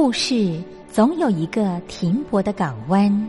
[0.00, 3.28] 故事总有一个停泊的港湾。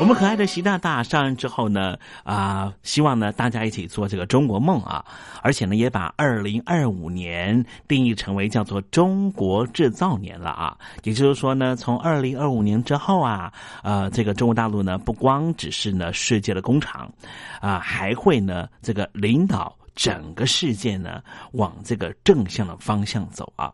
[0.00, 1.94] 我们可爱的习大大上任之后呢，
[2.24, 5.04] 啊，希望呢大家一起做这个中国梦啊，
[5.42, 13.52] 而且呢也把二零二五年定义成为叫做中国制造年了啊，也就是说呢，从二零二五年之后啊，
[13.82, 17.12] 呃，这个中国大陆呢不光只是呢世界的工厂，
[17.60, 23.70] 啊，还会呢这个领导整个世界呢往这个正向的方向走啊。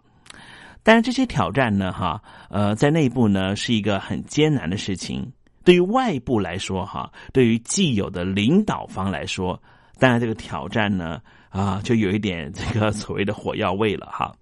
[0.83, 2.21] 但是这些挑战呢，哈，
[2.51, 5.33] 呃，在内部呢是一个很艰难的事情。
[5.67, 9.61] 对于外部来说，哈，对于既有的领导方来说，
[9.99, 14.33] 当然这个挑战呢，啊，就有一点这个所谓的火药味了，哈。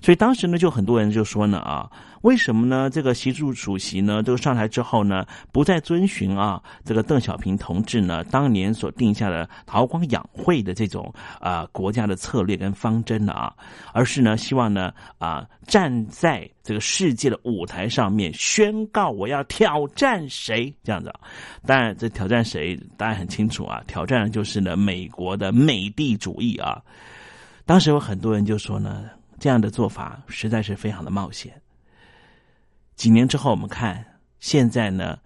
[0.00, 1.90] 所以当时呢，就很多人就说呢，啊，
[2.22, 2.88] 为什么呢？
[2.90, 13.54] 这个习主主席呢，这个上台之后呢，不再遵循啊，这个邓小平同志呢当年所定下的韬光养晦的这种啊国家的策略跟方针了啊，
[13.92, 21.12] 而是呢，希望呢啊站在这个世界的舞台上面宣告我要挑战谁这样子。
[21.64, 26.82] 当然，这挑战谁，大家很清楚啊，挑战的就是呢美国的美帝主义啊。
[27.64, 29.04] 当时有很多人就说呢。
[29.38, 31.52] 这样的做法实在是非常的冒险。
[32.96, 34.04] 几年之后，我们看
[34.40, 35.18] 现在呢，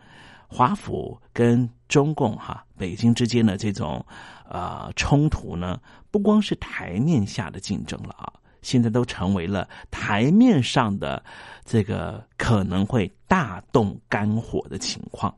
[0.49, 4.05] 华府跟中共哈北京之间的这种
[4.49, 5.81] 呃冲突呢，
[6.11, 11.22] 不光是台面下的竞争了啊，现在都成为了台面上的
[11.64, 15.34] 这个可能会大动肝火的情况。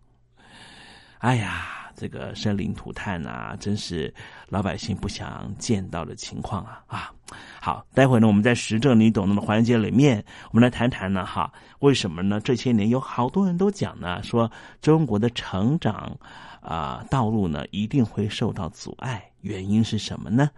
[1.18, 1.81] 哎呀！
[1.96, 4.12] 这个生灵涂炭啊，真是
[4.48, 6.82] 老百姓不想见到的情况啊！
[6.86, 7.12] 啊，
[7.60, 12.40] 好，待会呢，我们在时政你懂的环节里面，我们来谈谈呢，哈，为什么呢？
[12.40, 14.50] 这些年有好多人都讲呢，说
[14.80, 16.16] 中国的成长
[16.60, 20.50] 啊道路呢一定会受到阻碍，原因是什么呢？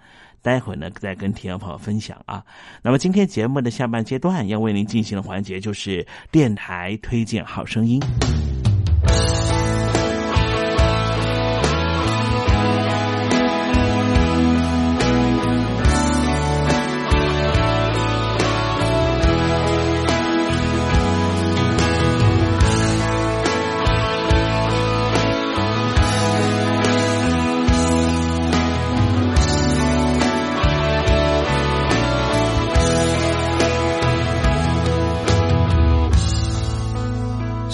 [0.42, 2.44] 待会呢再跟听众朋友分享啊。
[2.82, 7.98] 那么今天节目的下半阶段要为您进行的环节就是电台推荐好声音。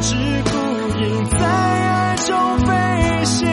[0.00, 0.50] 只孤
[0.98, 3.48] 影在爱中飞行，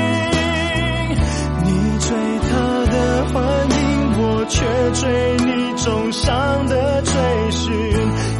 [1.63, 1.67] 你
[1.99, 2.07] 追
[2.39, 2.49] 他
[2.91, 3.35] 的幻
[3.69, 3.77] 影，
[4.19, 4.55] 我却
[4.93, 5.01] 追
[5.45, 7.11] 你重伤的追
[7.51, 7.73] 寻。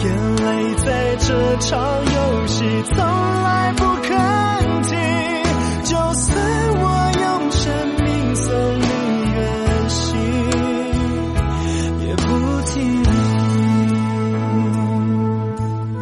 [0.04, 1.77] 眼泪在这场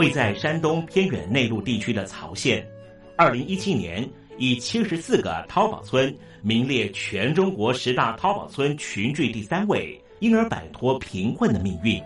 [0.00, 2.66] 位在山东偏远内陆地区的曹县，
[3.16, 12.02] 二零一七年以七十四个淘宝村名列全中国十大淘宝村群聚第三位，因而摆脱贫困的命运。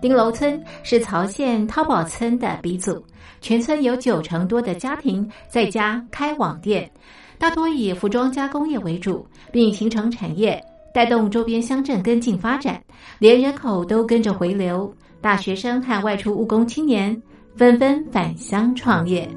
[0.00, 3.00] 丁楼村是曹县淘宝村的鼻祖，
[3.40, 6.90] 全村有九成多的家庭在家开网店，
[7.38, 10.60] 大多以服装加工业为主，并形成产业，
[10.94, 12.82] 带动周边乡镇跟进发展，
[13.18, 17.20] 连人口都跟着回流，大学生和外出务工青年
[17.56, 19.28] 纷纷返乡创业。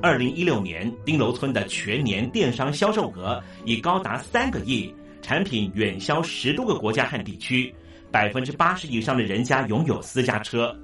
[0.00, 7.74] 二零一六年，丁楼村的全年电商销售额已高达三个亿，产品远销十多个国家和地区。
[8.12, 10.74] 百分之八十以上的人家拥有私家车。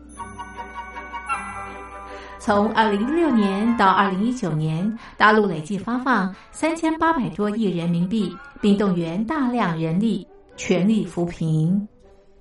[2.44, 11.86] 从二零一六年到二零一九年，大陆累计发放三千八百多亿人民币，并动员大量人力，全力扶贫。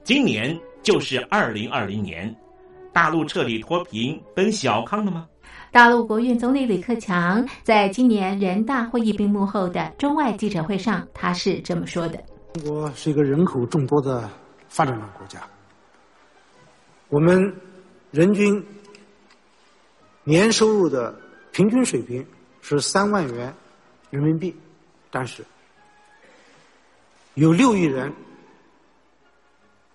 [0.04, 2.36] 今年就是二零二零年，
[2.92, 5.28] 大陆彻底脱贫奔小康了吗？
[5.72, 12.20] 大陆国务院总理李克强在今年人大会议闭幕后的中外记者会上，他是这么说的
[12.56, 14.28] ：“中国是一个人口众多的。”
[14.68, 15.42] 发展中国家，
[17.10, 17.54] 我们
[18.10, 18.66] 人均
[20.24, 21.14] 年收入的
[21.52, 22.26] 平均水平
[22.62, 23.54] 是三万元
[24.10, 24.56] 人民币，
[25.10, 25.44] 但是
[27.34, 28.14] 有六亿人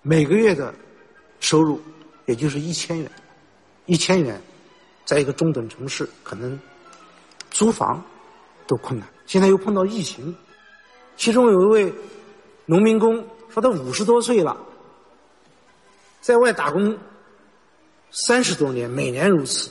[0.03, 0.75] 每个月的
[1.41, 1.81] 收入
[2.27, 3.11] 也就是一千元，
[3.87, 4.41] 一千元
[5.05, 6.59] 在一个中等城市可能
[7.51, 8.03] 租房
[8.67, 9.09] 都困难。
[9.27, 10.35] 现在又碰到疫情，
[11.17, 11.95] 其中有一位
[12.67, 13.27] 农民工。
[13.49, 14.55] 说他五十多岁了，
[16.21, 16.99] 在外打工
[18.11, 19.71] 三十多年，每年如此，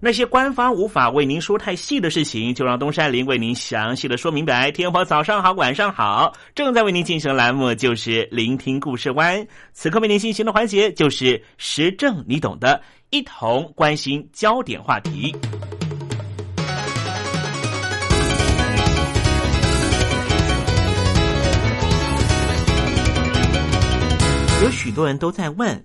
[0.00, 4.70] 那些官方无法为您说太细的事情，就让东山林为您详细的说明白。
[4.70, 9.44] 天婆早上好，晚上好，正在为您进行的栏目就是聆听故事湾。
[9.72, 15.34] 此刻为您进行的环节就是时政，你懂的，一同关心焦点话题。
[24.62, 25.84] 有许多人都在问，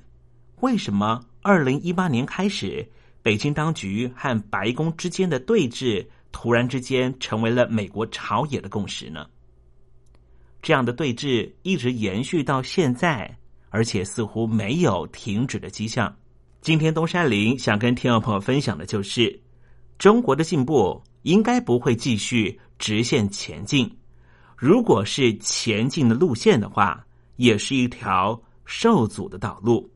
[0.60, 2.88] 为什么二零一八年开始？
[3.24, 9.26] 北京当局和白宫之间的对峙，突然之间成为了美国朝野的共识呢？
[10.62, 13.38] 这样的对峙一直延续到现在，
[13.70, 16.14] 而且似乎没有停止的迹象。
[16.60, 19.40] 今天东山林想跟听众朋友分享的就是，
[19.98, 23.90] 中国的进步应该不会继续直线前进。
[24.58, 27.06] 如果是前进的路线的话，
[27.38, 29.90] 也是一条受阻的道路。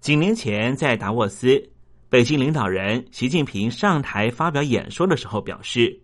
[0.00, 1.62] 几年前在达沃斯。
[2.10, 5.96] 北京领导人习近平上台发表演说的时候表示，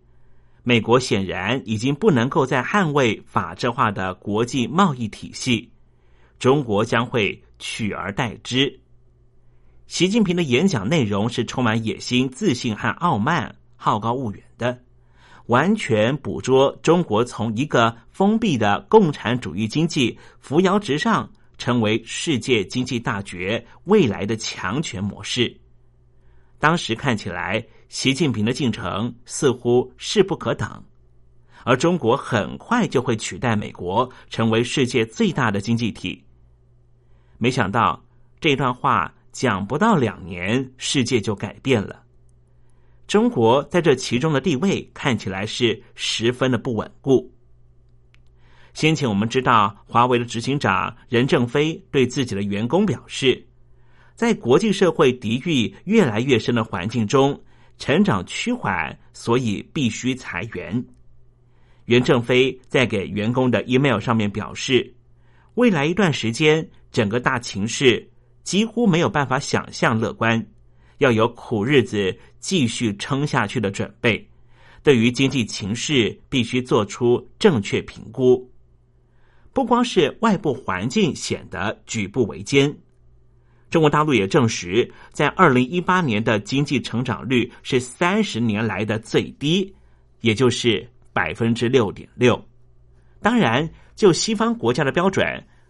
[0.63, 5.69] 美国显然已经不能够再捍卫法治化的国际贸易体系，
[6.39, 8.79] 中国将会取而代之。
[9.87, 14.79] 习近平的演讲内容是充满野心、自信和傲慢、好高骛远的，
[15.47, 25.53] 完全捕捉中国从一个封闭的共产主义经济扶摇直上，成为世界经济大决未来的强权模式。
[26.59, 30.83] 当时看起来，习近平的进程似乎势不可挡，
[31.63, 36.23] 而中国很快就会取代美国，成为世界最大的经济体。
[37.37, 38.03] 没想到
[38.41, 42.03] 这段话讲不到两年，世界就改变了。
[43.05, 47.31] 中国在这其中的地位看起来是十分的不稳固。
[48.73, 53.47] 先前我们知道，华为的执行长任正非对自己的员工表示。
[54.17, 57.39] 在国际社会敌意越来越深的环境中，
[57.77, 60.83] 成长趋缓，所以必须裁员。
[61.85, 64.91] 袁正飞在给员工的 email 上面表示，
[65.53, 68.09] 未来一段时间，整个大情势
[68.43, 70.43] 几乎没有办法想象乐观，
[70.97, 74.27] 要有苦日子继续撑下去的准备。
[74.81, 78.51] 对于经济情势，必须做出正确评估。
[79.53, 82.75] 不光是外部环境显得举步维艰。
[83.69, 89.73] 中国大陆也证实，在二零一八年的经济成长率是三十年来的最低，
[90.21, 92.41] 也就是百分之六点六。
[93.21, 95.25] 当然，就西方国家的标准，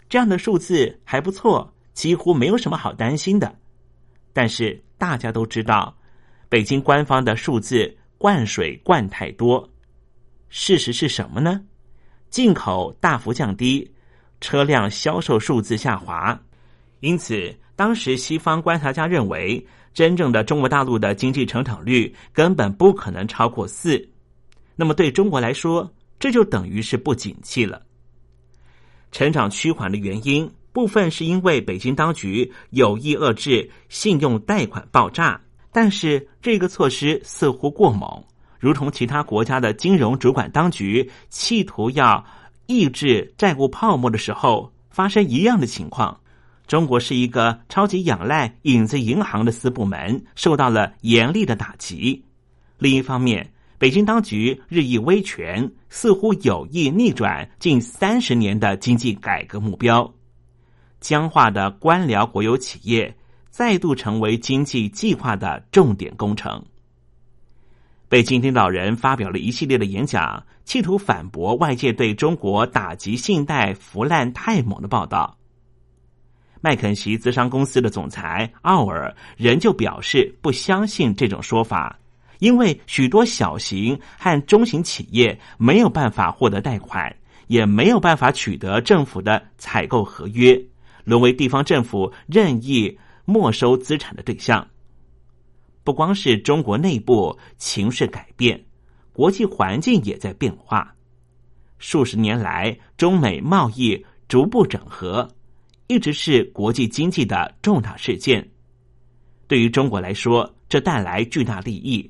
[0.09, 3.55] 这样的数字还不错，几乎没有什么好担心的。
[4.33, 5.97] 但是大家都知道，
[6.49, 9.67] 北京官方的数字灌水灌太多。
[10.49, 11.61] 事实是什么呢？
[12.29, 13.89] 进口大幅降低，
[14.39, 16.39] 车辆销售数字下滑，
[16.99, 19.63] 因此当时西方观察家认为，
[19.93, 24.03] 真正的中国大陆的经济成长率根本不可能超过四。
[24.75, 27.83] 那么对中国来说，这就等于是不景气了。
[29.11, 35.39] 成长趋缓的原因，部分是因为北京当局有意遏制信用贷款爆炸，
[35.71, 38.23] 但是这个措施似乎过猛，
[38.59, 42.25] 如同其他国家的金融主管当局企图要
[42.65, 46.19] 抑制债务泡沫的时候发生一样的情况。
[46.67, 52.21] 中国是一个超级仰赖影子银行的私部门，受到了严厉的打击。
[52.77, 60.13] 另一方面，北京当局日益威权，似乎有意逆转近三十年的经济改革目标。
[60.99, 63.15] 僵化的官僚国有企业
[63.49, 66.61] 再度成为经济计划的重点工程。
[68.09, 75.37] 北京领导人发表了一系列的演讲，企图反驳外界对中国打击信贷腐烂太猛的报道。
[76.61, 81.97] 麦肯锡资商公司的总裁奥尔仍旧表示不相信这种说法。
[82.39, 87.15] 因为许多小型和中型企业没有办法获得贷款，
[87.47, 90.59] 也没有办法取得政府的采购合约，
[91.03, 94.67] 沦为地方政府任意没收资产的对象。
[95.83, 98.63] 不光是中国内部情势改变，
[99.13, 100.93] 国际环境也在变化。
[101.79, 105.27] 数十年来，中美贸易逐步整合，
[105.87, 108.47] 一直是国际经济的重大事件。
[109.47, 112.09] 对于中国来说，这带来巨大利益。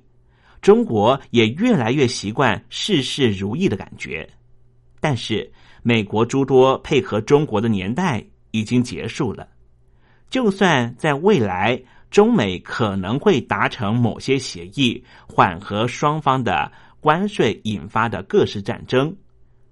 [0.59, 4.27] 中国也越来越习惯事事如意的感觉，
[4.99, 5.49] 但是
[5.83, 9.47] 美国诸多配合中国的年代已经结束了。
[10.29, 19.15] 就算在未来，中美可能会达成某些协议，缓和双方的关税引发的各式战争，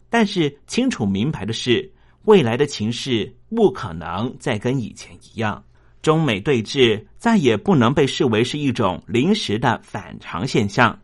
[0.08, 1.92] 但是清楚明白的是，
[2.26, 5.64] 未来的情势不可能再跟以前一样。
[6.02, 11.00] 中美对峙再也不能被视为是一种临时的反常现象。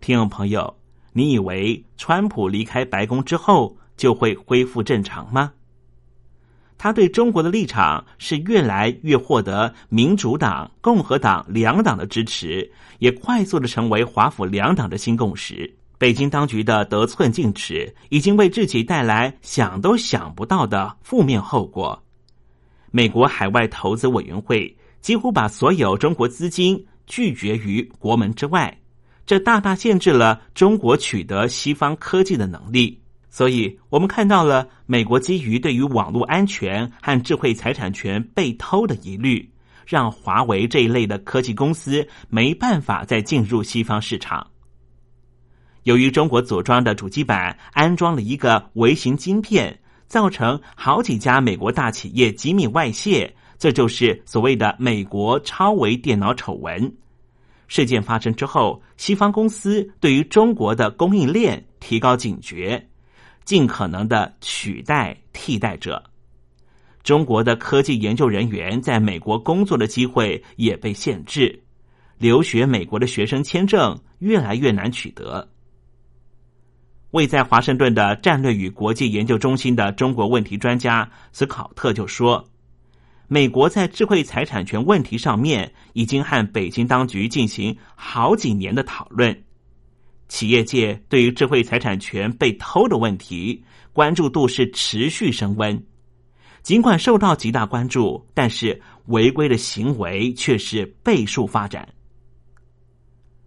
[0.00, 0.76] 听众朋友，
[1.12, 5.52] 你以为川普离开白宫之后就会恢复正常吗？
[6.76, 15.77] 他对中国的立场是越来越获得民主党、共和党两党的支持，也快速的成为华府两党的新共识。
[15.98, 22.00] 北京当局的得寸进尺，已经为自己带来想都想不到的负面后果。
[22.90, 28.78] 美国海外投资委员会几乎把所有中国资金拒绝于国门之外，
[29.26, 33.02] 这大大限制了中国取得西方科技的能力。
[33.28, 39.48] 所以，我们看到了美国基于对于网络安全和智慧财产权被偷的疑虑，
[39.86, 44.46] 让华为这一类的科技公司没办法再进入西方市场。
[45.88, 49.76] 由于中国组装的主机板安装了一个微型晶片。
[50.06, 56.90] 造成好几家美国大企业机密外泄，这就是所谓的“美国超微电脑丑闻”
[57.68, 62.82] 事件发生之后，西方公司对于中国的供应链提高警觉，
[63.44, 66.02] 尽可能的取代替代者。
[67.02, 71.62] 中国的科技研究人员在美国工作的机会也被限制，
[72.16, 75.46] 留学美国的学生签证越来越难取得。
[77.12, 82.46] 位在华盛顿的战略与国际研究中心的中国问题专家斯考特就说
[83.28, 89.42] ：“美国在智慧财产权问题上面已经和北京当局进行好几年的讨论，
[90.28, 95.82] 企业界对于智慧财产权被偷的问题关注度是持续升温。
[96.62, 101.88] 尽管受到极大关注，但是违规的行为却是倍数发展。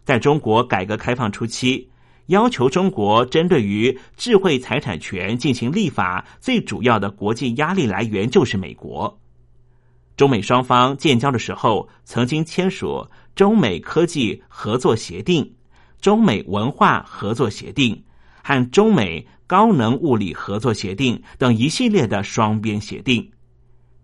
[0.03, 1.87] 在中国改革开放初期。”
[2.31, 9.19] 要求中国针对于智慧财产权进行立法，最主要的国际压力来源就是美国。
[10.15, 15.55] 中美双方建交的时候，曾经签署中美科技合作协定、
[15.99, 18.01] 中美文化合作协定
[18.41, 23.29] 和中美高能物理合作协定等一系列的双边协定。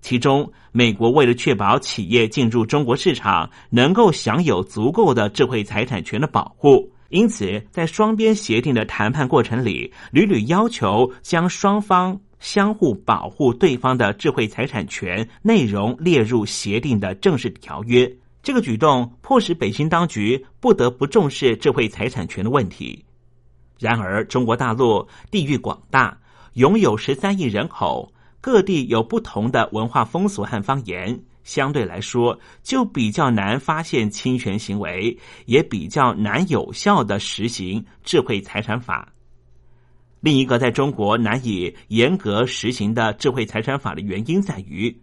[0.01, 6.91] 其中，美国为了确保企业进入中国市场能够享有足够的智慧财产权的保护。
[7.09, 18.11] 因此，在双边协定的谈判过程里，屡屡要求将双方相互保护对方的智慧财产权内容列入协定的正式条约。
[18.43, 23.03] 这个举动迫使北京当局不得不重视智慧财产权的问题。
[23.79, 26.17] 然而，中国大陆地域广大，
[26.53, 39.13] 拥有十三亿人口，各地有不同的文化风俗和方言，相对来说就比较难发现侵权行为，也比较难有效的实行智慧财产法。
[40.19, 44.93] 另一个在中国难以严格实行的智慧财产法的原因在于，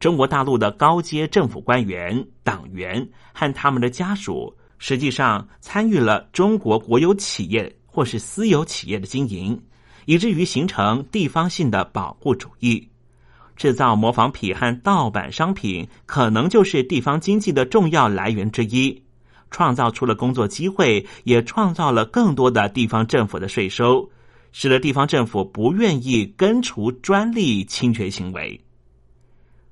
[0.00, 9.60] 中国大陆的高阶政府官员、党员和他们的家属，实际上参与了中国国有企业或是私有企业的经营，
[10.06, 12.88] 以至于形成地方性的保护主义。
[13.62, 19.00] 制造模仿品和盗版商品，可能就是地方经济的重要来源之一，
[19.52, 24.10] 创造出了工作机会，也创造了更多的地方政府的税收。
[24.50, 28.60] 使得地方政府不愿意根除专利侵权行为，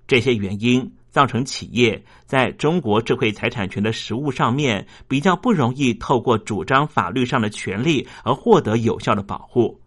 [0.07, 9.81] 这些原因造成企业在中国智慧财产权的实务上面比较不容易透过主张法律上的权利而获得有效的保护。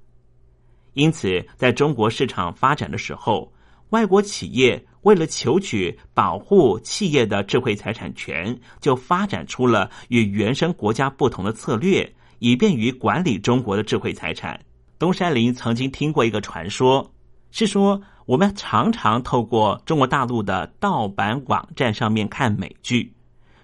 [0.91, 3.49] 因此，在中国市场发展的时候，
[3.93, 14.60] 外国企业为了求取保护企业的智慧财产权，就发展出了与原生国家不同的策略，以便于管理中国的智慧财产。
[14.97, 17.13] 东山林曾经听过一个传说，
[17.51, 23.13] 是说我们常常透过中国大陆的盗版网站上面看美剧，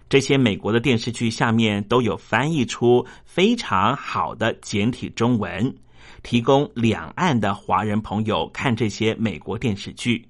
[0.10, 5.76] 这些美国的电视剧下面都有翻译出非常好的简体中文，
[6.24, 10.28] 提供两岸的华人朋友看这些美国电视剧，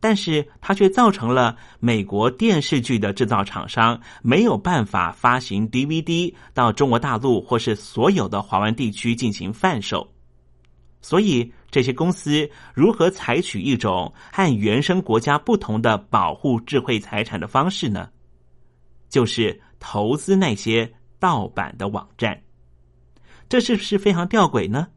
[0.00, 10.10] 但是它却造成了美国电视剧的制造厂商没有办法发行 DVD 到中国大陆或是所有的华湾地区进行贩售。
[11.02, 18.10] 所以，这些公司如何采取一种和原生国家不同的保护智慧财产的方式呢？
[19.08, 22.38] 就是投资那些盗版的网站。
[23.48, 24.88] 这是不是非常吊诡呢？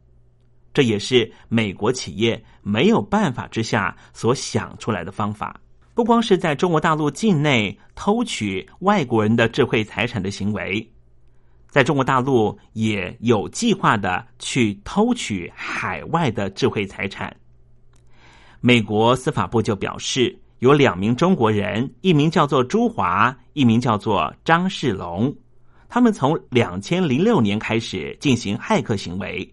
[0.74, 5.58] 这也是美国企业没有办法之下所想出来的方法。
[5.94, 10.86] 不光是在中国大陆境内偷取外国人的智慧财产的行为。
[11.68, 17.34] 在中国大陆也有计划的去偷取海外的智慧财产。
[18.60, 25.32] 美国司法部就表示，有两名中国人，一名叫做朱华，一名叫做张世龙。
[25.88, 29.48] 他们从两千零六年开始进行骇客行为。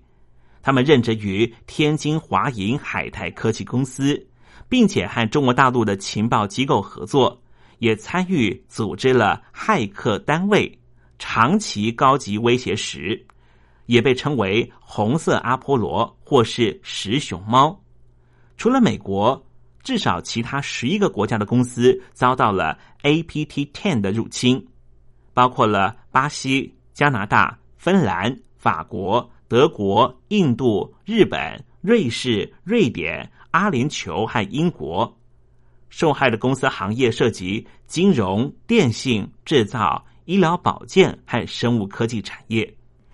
[0.62, 4.28] 他们任职于天津华银海泰科技公司，
[4.70, 7.42] 并且和中国大陆的情报机构合作，
[7.80, 10.78] 也参与组织了骇客单位。
[11.18, 13.24] 长期高级威胁时，
[13.86, 17.80] 也被称为“红色阿波罗”或是“石熊猫”。
[18.58, 19.46] 除了美国，
[19.84, 24.68] 至少其他十一个国家的公司遭到了 APT Ten 的入侵，
[25.34, 35.14] 包括了巴西、加拿大、芬兰、法国、德国、印度、日本、瑞士、瑞典、阿联酋和英国。
[35.90, 40.06] 受害的公司行业涉及金融、电信、制造。
[40.24, 42.74] 医疗保健和生物科技产业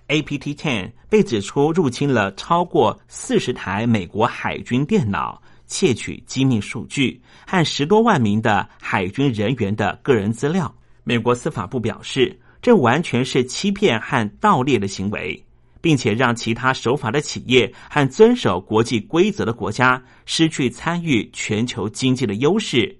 [0.10, 10.72] ，APT Ten 被指出入侵了超过四十台美国海军电脑，窃取机密数据和十多万名的海军人员的个人资料。
[11.04, 15.44] 美国司法部表示，这完全是欺骗和盗猎的行为，
[15.82, 22.98] 并且让其他守法的企业和遵守国际规则的国家失去参与全球经济的优势，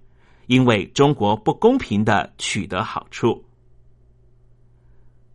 [0.48, 3.44] 因为中国不公平的取得好处。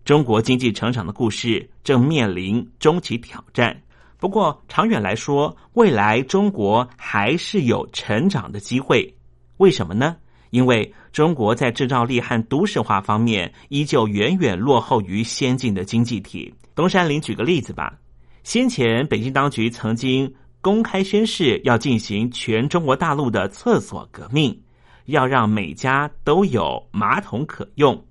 [0.05, 3.83] 中国经济成长的故事正面临终极挑战，
[4.19, 9.15] 不过长远来说，未来中国还是有成长的机会。
[9.59, 10.17] 为什么呢？
[10.53, 16.53] 因为中国在制造力和都市化方面依旧远远落后于先进的经济体。
[16.75, 17.99] 东山林举个例子吧，
[18.45, 24.63] 先前北京当局曾经公开宣誓要进行全中国大陆的厕所革命，
[25.07, 28.05] 要让每家都有马桶可用。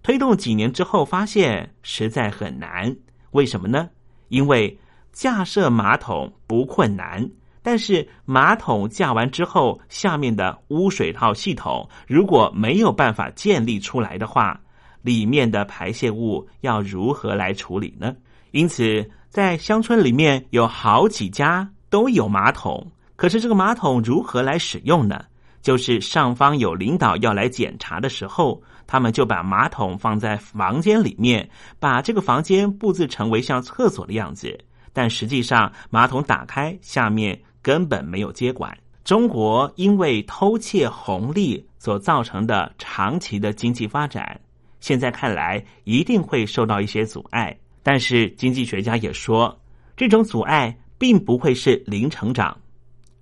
[0.00, 2.96] 推动几年之后，发现实在很难。
[3.32, 3.90] 为什么呢？
[4.28, 4.78] 因为
[5.12, 7.28] 架设马桶不困难，
[7.64, 14.60] 但是马桶架完之后，下面的污水套系统如果没有办法建立出来的话，
[15.00, 18.14] 里面的排泄物要如何来处理呢？
[18.50, 25.24] 因此，在乡村里面有好几家都有马桶，可是这个马桶如何来使用呢？
[25.62, 28.62] 就是上方有领导要来检查的时候。
[28.86, 31.48] 他们就把马桶放在房间里面，
[31.80, 34.62] 把这个房间布置成为像厕所的样子。
[34.92, 38.76] 但实际上，马桶打开，下面根本没有接管。
[39.02, 44.40] 中国因为偷窃红利所造成的长期的经济发展，
[44.80, 47.56] 现在看来一定会受到一些阻碍。
[47.82, 49.58] 但是经济学家也说，
[49.96, 52.56] 这种阻碍并不会是零成长。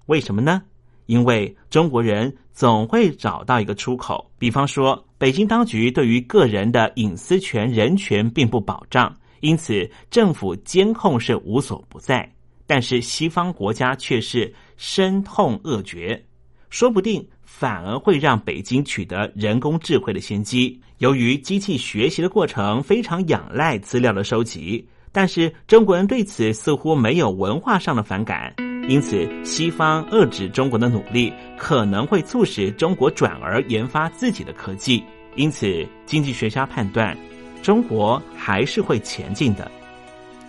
[0.06, 0.62] 为什么呢？
[1.06, 4.30] 因为中国人总会找到一个出口。
[4.38, 12.32] 比方说，北京当局对于个人的隐私权、人权并不保障，因此政府监控是无所不在。
[12.66, 16.24] 但是西方国家却是深痛恶绝，
[16.70, 20.80] 说不定反而会让北京取得人工智慧的先机。
[20.98, 28.54] 由于机器学习的过程非常仰赖资料的收集，但是中国人对此似乎没有文化上的反感。
[28.88, 35.04] 因此，西方遏制中国的努力可能会促使中国转而研发自己的科技。
[35.36, 37.16] 因此，经济学家判断，
[37.62, 39.70] 中国还是会前进的。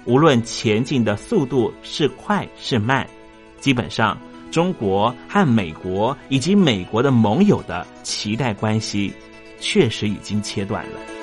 [0.06, 3.08] 无论前进的速度是快是慢，
[3.60, 4.18] 基本上，
[4.52, 9.14] 中国和美国以及美国的盟友的期待关系，
[9.60, 11.23] 确实已经切断了。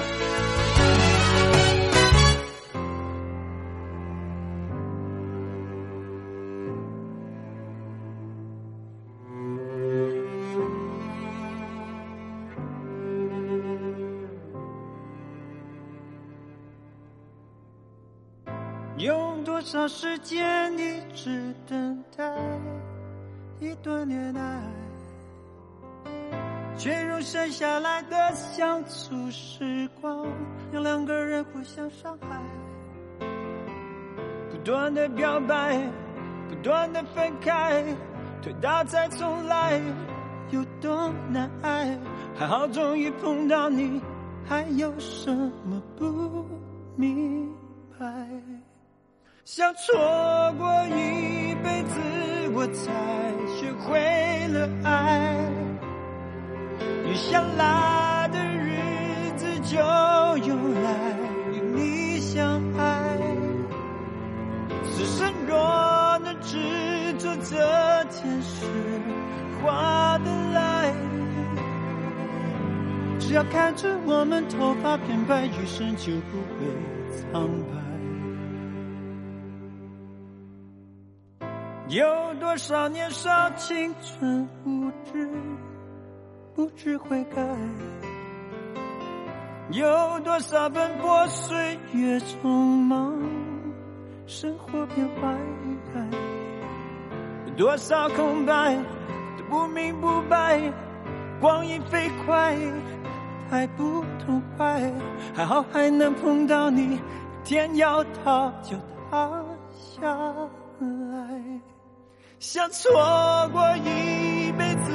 [19.71, 22.29] 少时间一直等待
[23.61, 24.61] 一段恋爱，
[26.77, 30.27] 却用剩下来的相处时光，
[30.73, 32.37] 让两个人互相伤害。
[34.51, 35.89] 不断的表白，
[36.49, 37.81] 不断的分开，
[38.41, 39.81] 推倒再重来，
[40.49, 41.97] 有多难挨？
[42.35, 44.01] 还好终于碰到你，
[44.45, 46.45] 还有什么不
[46.97, 47.49] 明
[47.97, 48.05] 白？
[49.43, 49.95] 想错
[50.59, 51.99] 过一辈子，
[52.53, 52.91] 我才
[53.47, 55.35] 学会了爱。
[57.07, 59.77] 余下来的日子，就
[60.47, 61.17] 用来
[61.51, 63.17] 与你相爱。
[64.85, 68.67] 此生若能只做这件事，
[69.61, 70.93] 划得来。
[73.19, 76.67] 只要看着我们头发变白，余生就不会
[77.09, 77.80] 苍白。
[81.91, 82.05] 有
[82.39, 85.29] 多少年少青春无知，
[86.55, 87.45] 不知悔改？
[89.71, 93.13] 有多少奔波岁月匆忙，
[94.25, 95.37] 生活变坏？
[97.57, 98.73] 多少空白
[99.37, 100.61] 都不明不白？
[101.41, 102.55] 光阴飞快，
[103.49, 104.81] 太不痛快。
[105.35, 107.01] 还好还能碰到你，
[107.43, 108.77] 天要塌就
[109.09, 110.60] 塌下来。
[112.41, 112.91] 想错
[113.53, 114.91] 过一辈子，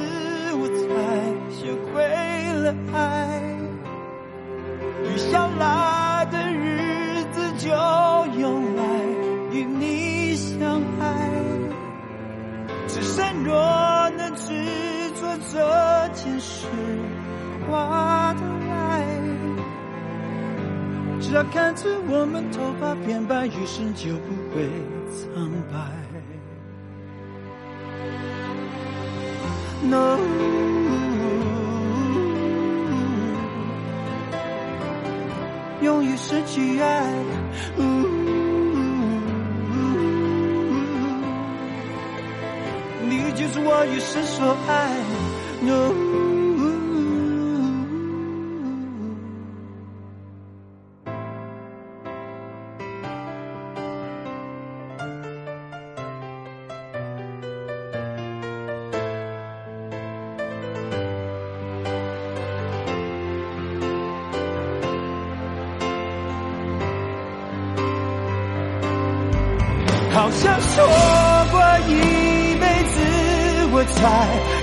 [0.59, 0.83] 我才
[1.55, 2.03] 学会
[2.61, 3.41] 了爱。
[5.05, 7.69] 雨下来的日子就
[8.37, 8.83] 用来
[9.53, 11.31] 与你相爱，
[12.85, 13.55] 只剩若
[14.17, 14.51] 能执
[15.15, 16.67] 着这件事，
[17.65, 19.05] 划的爱。
[21.21, 24.69] 只要看着我们头发变白，余生就不会
[25.09, 26.06] 苍白。
[29.83, 30.17] No，
[35.81, 37.13] 勇于失去爱。
[43.09, 44.89] 你就是我一生所爱。
[45.61, 46.26] No。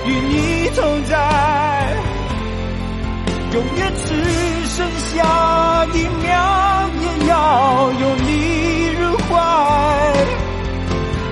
[0.05, 1.13] 与你同在，
[3.53, 4.13] 永远只
[4.67, 6.31] 剩下一秒，
[7.01, 7.33] 也要
[7.91, 8.29] 有你
[8.99, 9.31] 入怀。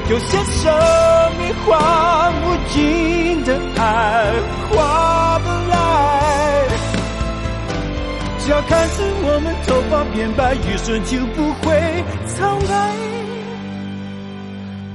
[0.10, 0.74] 有些生
[1.38, 1.70] 命换
[2.42, 3.82] 无尽的爱，
[4.70, 5.74] 划不来。
[8.40, 12.72] 只要看着我们头发变白，余生就不会苍白。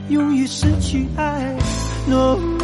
[0.08, 1.56] 容易失去爱
[2.06, 2.57] ，no。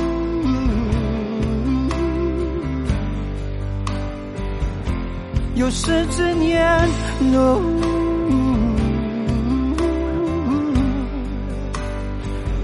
[5.56, 6.88] 有生之年
[7.20, 7.60] ，no。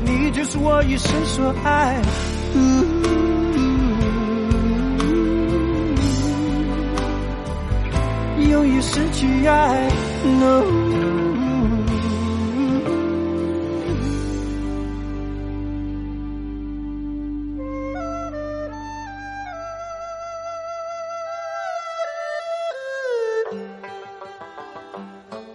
[0.05, 2.03] 你就是我一生所爱。
[8.49, 9.89] 用一生去爱
[10.25, 11.10] ，no。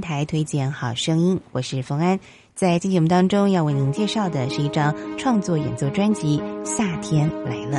[0.00, 2.18] 台推荐好声音，我是冯安。
[2.54, 7.78] 在今节目当中，要为您介绍的是一张创作演奏专辑《夏天来了》。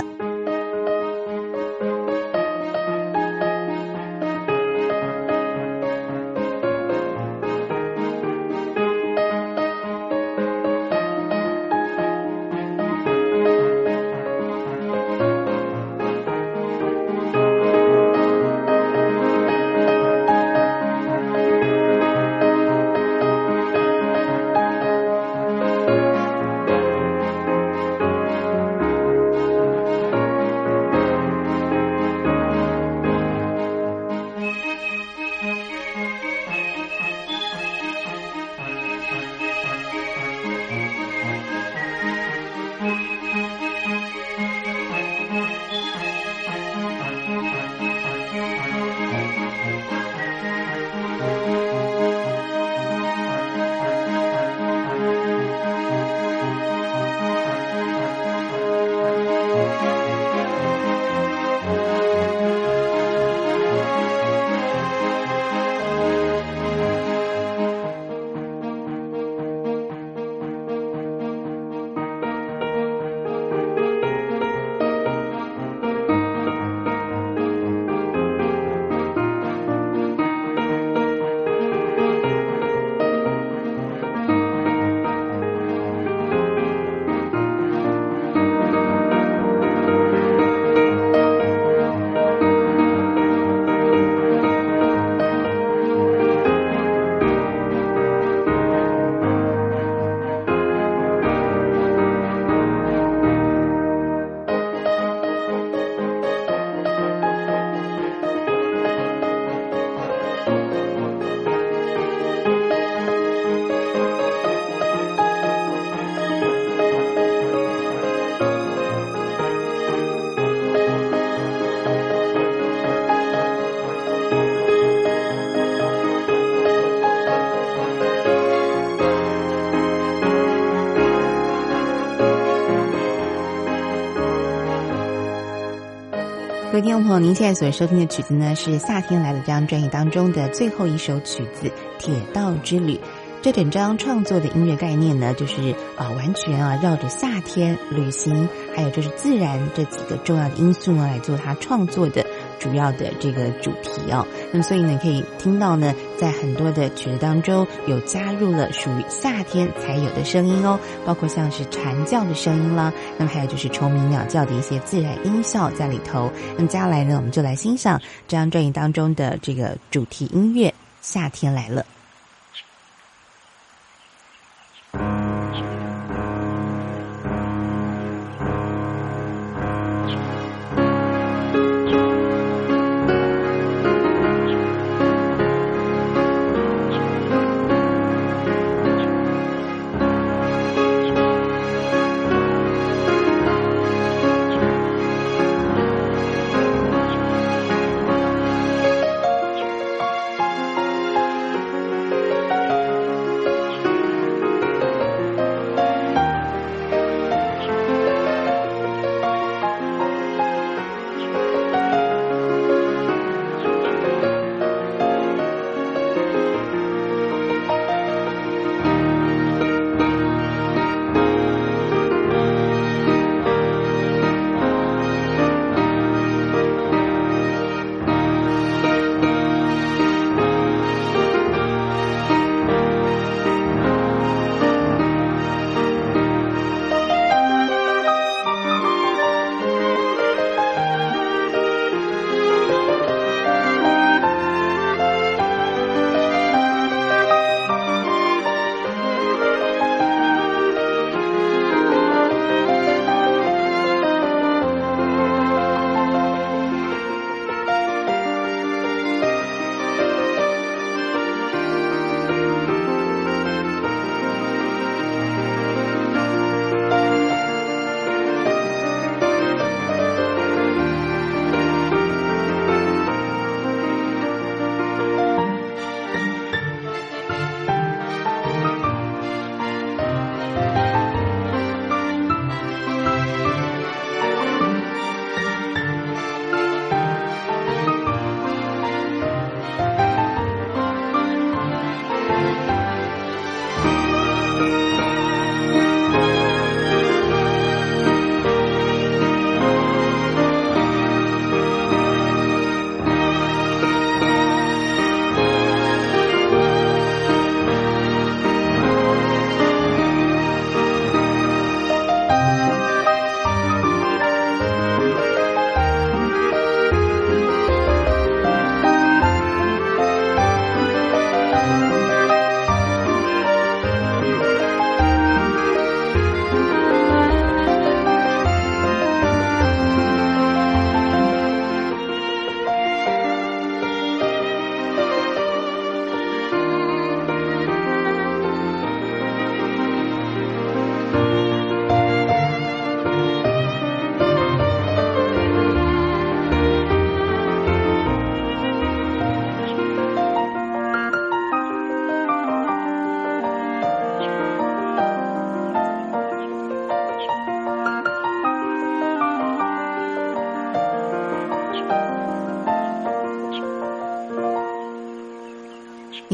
[136.81, 141.67] 听众朋友，您现在所收听的曲子呢，是《夏天来了》这张专辑当中的最后一首曲子
[141.97, 142.93] 《铁道之旅》。
[143.41, 152.25] 这整张创作的音乐概念呢，就是啊，完全啊绕着夏天、旅行，还有就是自然这几个重要的因素呢来做他创作的
[152.59, 154.25] 主要的这个主题哦。
[154.51, 166.29] 那么，所以呢，可以听到呢，在很多的曲子当中，有加入了属于夏天才有的声音哦，包括像是蝉叫的声音啦，那么还有就是虫鸣鸟叫的一些自然音效在里头。
[166.57, 170.67] 那么接下来呢，我们就来欣赏这张专辑当中的这个主题音乐
[171.01, 171.81] 《夏天来了》。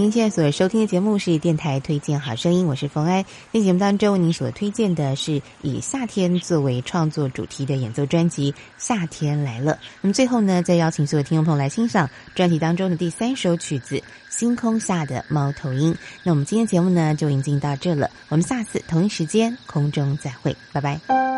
[0.06, 3.26] 您现在所收听的节目是电台推荐好声音，我是冯安。
[3.52, 9.74] 在节目当中，您所推荐的是以夏天作为创作主题的演奏专辑《夏天来了》。
[10.02, 13.96] 那么最后呢，再邀请所有听众朋友来欣赏专辑当中的第三首曲子
[14.30, 15.92] 《星空下的猫头鹰》。
[16.22, 21.35] 那我们今天节目呢就已经到这了，我们下次同一时间空中再会，拜拜。